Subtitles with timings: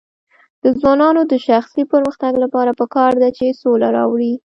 [0.63, 4.33] د ځوانانو د شخصي پرمختګ لپاره پکار ده چې سوله راوړي.